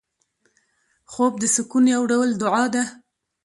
خوب 1.11 1.33
د 1.39 1.43
سکون 1.55 1.85
یو 1.95 2.03
ډول 2.11 2.29
دعا 2.41 2.65
ده 2.73 2.83